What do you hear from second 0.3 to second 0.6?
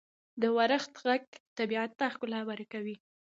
•د